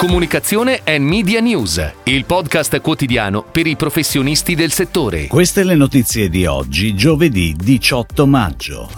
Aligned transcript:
Comunicazione 0.00 0.80
e 0.82 0.98
Media 0.98 1.40
News, 1.40 1.92
il 2.04 2.24
podcast 2.24 2.80
quotidiano 2.80 3.44
per 3.44 3.66
i 3.66 3.76
professionisti 3.76 4.54
del 4.54 4.72
settore. 4.72 5.26
Queste 5.26 5.62
le 5.62 5.74
notizie 5.74 6.30
di 6.30 6.46
oggi, 6.46 6.94
giovedì 6.94 7.54
18 7.54 8.26
maggio. 8.26 8.90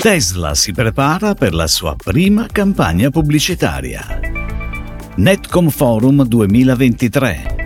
Tesla 0.00 0.54
si 0.54 0.72
prepara 0.72 1.34
per 1.34 1.52
la 1.52 1.66
sua 1.66 1.94
prima 1.94 2.46
campagna 2.50 3.10
pubblicitaria. 3.10 4.02
Netcom 5.16 5.68
Forum 5.68 6.24
2023. 6.24 7.56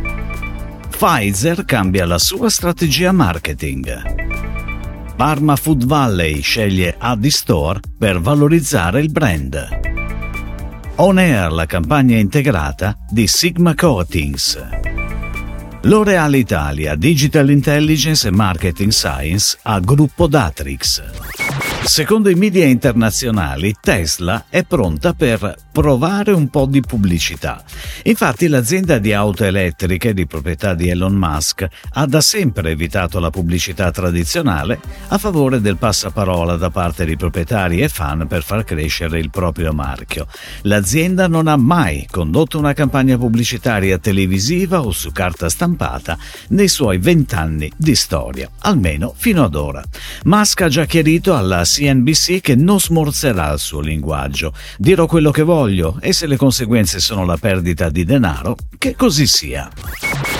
Pfizer 0.90 1.64
cambia 1.64 2.06
la 2.06 2.18
sua 2.18 2.50
strategia 2.50 3.12
marketing. 3.12 5.14
Parma 5.14 5.54
Food 5.54 5.84
Valley 5.84 6.40
sceglie 6.40 6.96
Addi 6.98 7.30
Store 7.30 7.78
per 7.96 8.20
valorizzare 8.20 9.00
il 9.00 9.12
brand. 9.12 9.93
On 10.96 11.18
Air 11.18 11.50
la 11.50 11.66
campagna 11.66 12.16
integrata 12.16 12.96
di 13.10 13.26
Sigma 13.26 13.74
Coatings. 13.74 14.64
L'Oreal 15.82 16.36
Italia 16.36 16.94
Digital 16.94 17.50
Intelligence 17.50 18.28
e 18.28 18.30
Marketing 18.30 18.92
Science 18.92 19.58
a 19.62 19.80
Gruppo 19.80 20.28
Datrix. 20.28 21.43
Secondo 21.84 22.30
i 22.30 22.34
media 22.34 22.64
internazionali, 22.64 23.74
Tesla 23.78 24.46
è 24.48 24.64
pronta 24.64 25.12
per 25.12 25.54
provare 25.70 26.32
un 26.32 26.48
po' 26.48 26.66
di 26.66 26.80
pubblicità. 26.80 27.62
Infatti 28.04 28.48
l'azienda 28.48 28.98
di 28.98 29.12
auto 29.12 29.44
elettriche 29.44 30.14
di 30.14 30.26
proprietà 30.26 30.74
di 30.74 30.88
Elon 30.88 31.14
Musk 31.14 31.66
ha 31.94 32.06
da 32.06 32.20
sempre 32.20 32.70
evitato 32.70 33.20
la 33.20 33.30
pubblicità 33.30 33.90
tradizionale 33.90 34.80
a 35.08 35.18
favore 35.18 35.60
del 35.60 35.76
passaparola 35.76 36.56
da 36.56 36.70
parte 36.70 37.04
di 37.04 37.16
proprietari 37.16 37.80
e 37.80 37.88
fan 37.88 38.26
per 38.26 38.44
far 38.44 38.64
crescere 38.64 39.18
il 39.18 39.30
proprio 39.30 39.72
marchio. 39.72 40.26
L'azienda 40.62 41.28
non 41.28 41.48
ha 41.48 41.56
mai 41.56 42.06
condotto 42.10 42.58
una 42.58 42.72
campagna 42.72 43.18
pubblicitaria 43.18 43.98
televisiva 43.98 44.80
o 44.80 44.90
su 44.90 45.12
carta 45.12 45.48
stampata 45.48 46.16
nei 46.48 46.68
suoi 46.68 46.98
vent'anni 46.98 47.70
di 47.76 47.94
storia, 47.94 48.48
almeno 48.60 49.12
fino 49.14 49.44
ad 49.44 49.54
ora. 49.54 49.82
Musk 50.24 50.62
ha 50.62 50.68
già 50.68 50.86
chiarito 50.86 51.36
alla 51.36 51.64
CNBC 51.74 52.40
che 52.40 52.54
non 52.54 52.78
smorzerà 52.78 53.52
il 53.52 53.58
suo 53.58 53.80
linguaggio. 53.80 54.52
Dirò 54.78 55.06
quello 55.06 55.32
che 55.32 55.42
voglio 55.42 55.98
e 56.00 56.12
se 56.12 56.26
le 56.26 56.36
conseguenze 56.36 57.00
sono 57.00 57.24
la 57.24 57.36
perdita 57.36 57.90
di 57.90 58.04
denaro, 58.04 58.56
che 58.78 58.94
così 58.94 59.26
sia. 59.26 59.68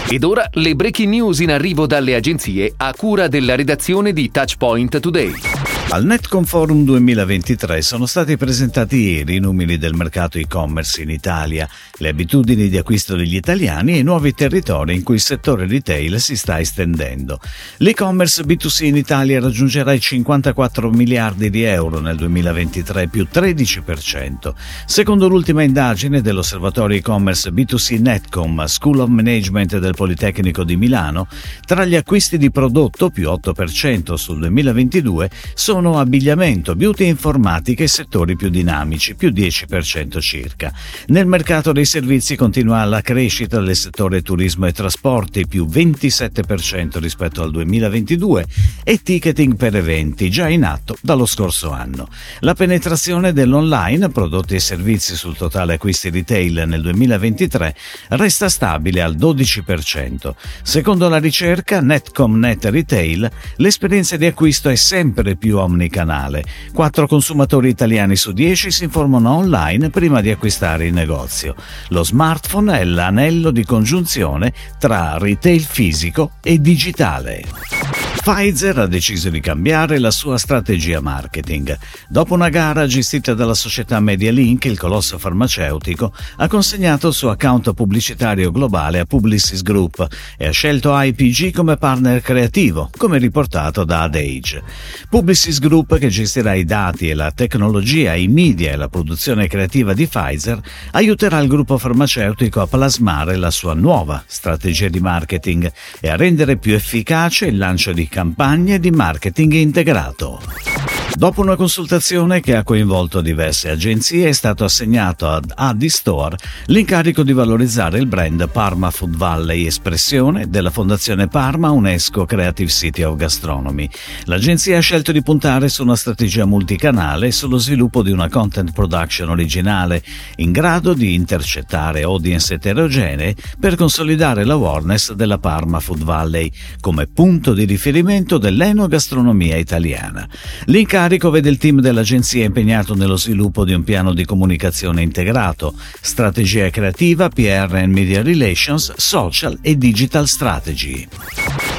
Ed 0.09 0.23
ora 0.23 0.49
le 0.53 0.77
breaking 0.77 1.09
news 1.09 1.41
in 1.41 1.51
arrivo 1.51 1.87
dalle 1.87 2.15
agenzie 2.15 2.73
a 2.77 2.95
cura 2.95 3.27
della 3.27 3.57
redazione 3.57 4.13
di 4.13 4.31
Touchpoint 4.31 5.01
Today. 5.01 5.54
Al 5.91 6.05
Netcom 6.07 6.43
Forum 6.43 6.85
2023 6.85 7.81
sono 7.81 8.07
stati 8.07 8.37
presentati 8.37 8.97
ieri 8.97 9.37
i 9.37 9.39
numeri 9.39 9.79
del 9.79 9.95
mercato 9.95 10.39
e-commerce 10.39 11.03
in 11.03 11.11
Italia, 11.11 11.69
le 11.99 12.09
abitudini 12.09 12.69
di 12.69 12.77
acquisto 12.77 13.15
degli 13.15 13.37
italiani 13.37 13.93
e 13.93 13.99
i 13.99 14.03
nuovi 14.03 14.35
territori 14.35 14.97
in 14.97 15.05
cui 15.05 15.15
il 15.17 15.21
settore 15.21 15.69
retail 15.69 16.19
si 16.19 16.37
sta 16.37 16.59
estendendo. 16.59 17.39
L'e-commerce 17.77 18.43
B2C 18.43 18.87
in 18.87 18.97
Italia 18.97 19.39
raggiungerà 19.39 19.93
i 19.93 20.01
54 20.01 20.91
miliardi 20.91 21.49
di 21.49 21.63
euro 21.63 22.01
nel 22.01 22.17
2023, 22.17 23.07
più 23.07 23.29
13%. 23.33 24.53
Secondo 24.87 25.29
l'ultima 25.29 25.63
indagine 25.63 26.23
dell'osservatorio 26.23 26.99
e-commerce 26.99 27.51
B2C 27.51 28.01
Netcom 28.01 28.65
School 28.65 28.99
of 28.99 29.11
Management 29.11 29.79
del 29.79 29.95
Politecnico 29.95 30.65
di 30.65 30.77
Milano, 30.77 31.29
tra 31.65 31.85
gli 31.85 31.95
acquisti 31.95 32.37
di 32.37 32.51
prodotto, 32.51 33.11
più 33.11 33.29
8% 33.29 34.15
sul 34.15 34.41
2022, 34.41 35.31
sono 35.55 35.74
sono 35.75 35.99
abbigliamento, 35.99 36.77
beauty 36.77 37.03
e 37.03 37.09
informatica 37.09 37.83
i 37.83 37.89
settori 37.89 38.37
più 38.37 38.49
dinamici, 38.49 39.17
più 39.17 39.31
10% 39.31 40.21
circa. 40.21 40.73
Nel 41.07 41.27
mercato 41.27 41.73
dei 41.73 41.85
servizi 41.85 42.37
continua 42.37 42.85
la 42.85 43.01
crescita 43.01 43.59
del 43.61 43.75
settore 43.75 44.23
turismo 44.23 44.67
e 44.67 44.73
trasporti, 44.73 45.49
più 45.49 45.67
27% 45.67 47.01
rispetto 47.01 47.43
al 47.43 47.51
2022, 47.51 48.47
e 48.85 49.03
ticketing 49.03 49.57
per 49.57 49.75
eventi, 49.75 50.31
già 50.31 50.49
in 50.49 50.63
atto 50.63 50.97
dallo 51.01 51.27
scorso 51.27 51.73
anno. 51.73 52.07
La 52.39 52.55
penetrazione 52.55 53.33
dell'online, 53.33 54.11
prodotti 54.11 54.55
e 54.55 54.61
servizi 54.61 55.17
sul 55.17 55.37
totale 55.37 55.75
acquisti 55.75 56.09
retail 56.11 56.63
nel 56.69 56.83
2023, 56.83 57.75
resta 58.11 58.49
stabile 58.49 59.03
al 59.03 59.17
12%. 59.17 60.35
Secondo 60.63 61.09
la 61.09 61.19
ricerca 61.19 61.81
Netcom 61.81 62.39
Net 62.39 62.67
Retail, 62.67 63.29
l'esperienza 63.57 64.17
di 64.17 64.27
acquisto 64.27 64.69
è 64.69 64.77
sempre 64.77 65.35
più 65.35 65.59
omnicanale. 65.65 66.45
4 66.73 67.07
consumatori 67.07 67.69
italiani 67.69 68.17
su 68.17 68.33
10 68.33 68.71
si 68.71 68.85
informano 68.85 69.35
online 69.35 69.91
prima 69.91 70.21
di 70.21 70.31
acquistare 70.31 70.87
in 70.87 70.95
negozio. 70.95 71.55
Lo 71.89 72.05
smartphone 72.05 72.79
è 72.79 72.85
l'anello 72.85 73.51
di 73.51 73.65
congiunzione 73.65 74.53
tra 74.79 75.19
retail 75.19 75.63
fisico 75.63 76.33
e 76.43 76.61
digitale. 76.61 78.14
Pfizer 78.25 78.79
ha 78.79 78.87
deciso 78.87 79.29
di 79.29 79.39
cambiare 79.39 79.99
la 79.99 80.11
sua 80.11 80.39
strategia 80.39 81.03
marketing. 81.03 81.77
Dopo 82.09 82.33
una 82.33 82.49
gara 82.49 82.87
gestita 82.87 83.35
dalla 83.35 83.53
società 83.53 84.01
MediaLink, 84.01 84.65
il 84.65 84.79
colosso 84.79 85.19
farmaceutico 85.19 86.11
ha 86.39 86.49
consegnato 86.49 87.09
il 87.09 87.13
suo 87.13 87.29
account 87.29 87.75
pubblicitario 87.75 88.51
globale 88.51 89.01
a 89.01 89.05
Publicis 89.05 89.61
Group 89.61 90.09
e 90.39 90.47
ha 90.47 90.53
scelto 90.53 90.99
IPG 90.99 91.53
come 91.53 91.77
partner 91.77 92.23
creativo, 92.23 92.89
come 92.97 93.19
riportato 93.19 93.85
da 93.85 94.05
Adage. 94.05 94.63
Publicis 95.11 95.59
Group, 95.59 95.99
che 95.99 96.09
gestirà 96.09 96.55
i 96.55 96.65
dati 96.65 97.11
e 97.11 97.15
la 97.15 97.31
tecnologia, 97.31 98.15
i 98.15 98.29
media 98.29 98.73
e 98.73 98.77
la 98.77 98.89
produzione 98.89 99.49
creativa 99.49 99.93
di 99.93 100.07
Pfizer, 100.07 100.63
aiuterà 100.93 101.41
il 101.41 101.49
gruppo 101.49 101.77
farmaceutico 101.77 102.63
a 102.63 102.67
plasmare 102.67 103.37
la 103.37 103.51
sua 103.51 103.75
nuova 103.75 104.25
strategia 104.27 104.89
di 104.89 105.01
marketing 105.01 105.71
e 106.01 106.09
a 106.09 106.17
rendere 106.17 106.57
più 106.57 106.73
efficace 106.73 107.49
il 107.49 107.59
lancio 107.59 107.93
di 107.93 108.13
campagne 108.15 108.79
di 108.79 108.93
marketing 108.93 109.55
integrato. 109.55 110.74
Dopo 111.17 111.43
una 111.43 111.55
consultazione 111.55 112.41
che 112.41 112.57
ha 112.57 112.65
coinvolto 112.65 113.21
diverse 113.21 113.71
agenzie, 113.71 114.29
è 114.29 114.33
stato 114.33 114.65
assegnato 114.65 115.29
ad 115.29 115.53
Addi 115.55 115.89
Store 115.89 116.37
l'incarico 116.67 117.23
di 117.23 117.33
valorizzare 117.33 118.01
il 118.01 118.07
brand 118.07 118.49
Parma 118.49 118.91
Food 118.91 119.17
Valley, 119.17 119.65
espressione 119.65 120.49
della 120.49 120.71
Fondazione 120.71 121.29
Parma 121.29 121.71
UNESCO 121.71 122.25
Creative 122.25 122.69
City 122.69 123.05
of 123.05 123.15
Gastronomy. 123.15 123.89
L'agenzia 124.25 124.77
ha 124.77 124.81
scelto 124.81 125.13
di 125.13 125.23
puntare 125.23 125.69
su 125.69 125.85
una 125.85 125.95
strategia 125.95 126.47
multicanale 126.47 127.29
e 127.29 127.33
sullo 127.33 127.59
sviluppo 127.59 128.03
di 128.03 128.11
una 128.11 128.29
content 128.29 128.73
production 128.73 129.29
originale 129.29 130.03
in 130.37 130.51
grado 130.51 130.95
di 130.95 131.15
intercettare 131.15 132.03
audience 132.03 132.55
eterogenee 132.55 133.37
per 133.61 133.77
consolidare 133.77 134.45
l'awareness 134.45 135.13
della 135.13 135.39
Parma 135.39 135.79
Food 135.79 136.03
Valley 136.03 136.51
come 136.81 137.07
punto 137.07 137.55
di 137.55 137.65
riferimento 137.65 138.37
dell'enogastronomia 138.37 139.57
italiana. 139.57 140.29
L'incarico 140.65 141.03
L'incarico 141.05 141.29
vede 141.29 141.51
il 141.51 141.59
team 141.59 141.81
dell'agenzia 141.81 142.47
impegnato 142.47 142.95
nello 142.95 143.19
sviluppo 143.19 143.67
di 143.67 143.75
un 143.75 143.85
piano 143.85 144.15
di 144.15 144.25
comunicazione 144.25 145.03
integrato, 145.03 145.75
strategia 146.01 146.71
creativa, 146.71 147.29
PR 147.29 147.75
and 147.75 147.93
Media 147.93 148.23
Relations, 148.23 148.95
social 148.97 149.59
e 149.61 149.77
digital 149.77 150.27
strategy. 150.27 151.07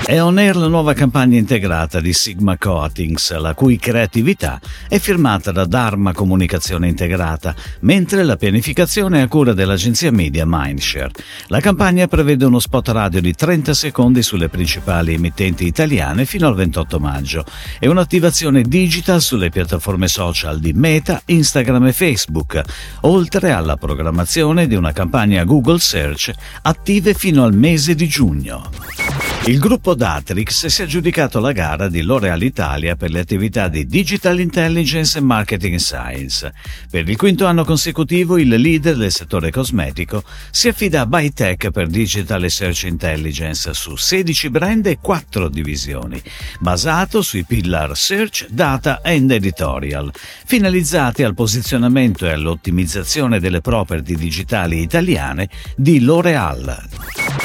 È 0.08 0.22
on 0.22 0.38
air 0.38 0.56
la 0.56 0.68
nuova 0.68 0.94
campagna 0.94 1.40
integrata 1.40 2.00
di 2.00 2.14
Sigma 2.14 2.60
Coatings, 2.60 3.36
la 3.40 3.56
cui 3.56 3.80
creatività 3.80 4.62
è 4.88 5.00
firmata 5.00 5.52
da 5.52 5.66
Dharma 5.66 6.14
Comunicazione 6.14 6.88
Integrata, 6.88 7.56
mentre 7.80 8.24
la 8.24 8.38
pianificazione 8.38 9.18
è 9.18 9.22
a 9.24 9.28
cura 9.28 9.54
dell'agenzia 9.54 10.12
media 10.12 10.44
Mindshare. 10.46 11.10
La 11.48 11.60
campagna 11.60 12.06
prevede 12.06 12.46
uno 12.46 12.60
spot 12.60 12.90
radio 12.90 13.20
di 13.20 13.34
30 13.34 13.74
secondi 13.74 14.22
sulle 14.22 14.48
principali 14.48 15.16
emittenti 15.16 15.66
italiane 15.66 16.26
fino 16.26 16.48
al 16.48 16.54
28 16.54 17.00
maggio 17.00 17.44
e 17.80 17.88
un'attivazione 17.88 18.62
digital 18.62 19.20
sulle 19.20 19.50
piattaforme 19.50 20.08
social 20.08 20.60
di 20.60 20.74
Meta, 20.74 21.20
Instagram 21.26 21.88
e 21.88 21.94
Facebook, 21.94 22.62
oltre 23.02 23.54
alla 23.54 23.76
programmazione 23.76 24.68
di 24.68 24.76
una 24.76 24.92
campagna 24.92 25.44
Google 25.46 25.80
Search 25.80 26.32
attive 26.62 27.16
fino 27.16 27.44
al 27.44 27.56
mese 27.56 27.96
di 27.96 28.08
giugno. 28.08 29.25
Il 29.48 29.60
gruppo 29.60 29.94
Datrix 29.94 30.66
si 30.66 30.82
è 30.82 30.86
aggiudicato 30.86 31.40
la 31.40 31.52
gara 31.52 31.88
di 31.88 32.02
L'Oreal 32.02 32.42
Italia 32.42 32.96
per 32.96 33.12
le 33.12 33.20
attività 33.20 33.68
di 33.68 33.86
Digital 33.86 34.40
Intelligence 34.40 35.20
e 35.20 35.22
Marketing 35.22 35.78
Science. 35.78 36.52
Per 36.90 37.08
il 37.08 37.16
quinto 37.16 37.46
anno 37.46 37.64
consecutivo 37.64 38.40
il 38.40 38.48
leader 38.48 38.96
del 38.96 39.12
settore 39.12 39.52
cosmetico 39.52 40.24
si 40.50 40.68
affida 40.68 41.02
a 41.02 41.06
Bytech 41.06 41.70
per 41.70 41.86
Digital 41.90 42.50
Search 42.50 42.86
Intelligence 42.86 43.72
su 43.76 43.96
16 43.96 44.50
brand 44.50 44.88
e 44.88 44.98
4 45.00 45.48
divisioni, 45.48 46.20
basato 46.60 47.22
sui 47.22 47.46
pillar 47.46 47.96
Search, 47.96 48.48
Data 48.50 49.02
and 49.04 49.30
Editorial, 49.30 50.12
finalizzati 50.44 51.22
al 51.22 51.36
posizionamento 51.36 52.26
e 52.26 52.32
all'ottimizzazione 52.32 53.40
delle 53.40 53.62
property 53.62 54.16
digitali 54.16 54.82
italiane 54.82 55.50
di 55.76 56.00
L'Oreal. 56.00 57.45